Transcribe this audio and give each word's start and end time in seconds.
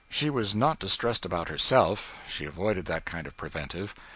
She 0.09 0.31
was 0.31 0.55
not 0.55 0.79
distressed 0.79 1.27
about 1.27 1.47
herself. 1.49 2.17
She 2.27 2.45
avoided 2.45 2.85
that 2.85 3.05
kind 3.05 3.27
of 3.27 3.37
preventive. 3.37 3.93